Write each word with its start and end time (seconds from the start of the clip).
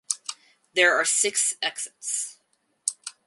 There 0.73 0.95
are 0.99 1.05
six 1.05 1.53
exits. 1.61 2.39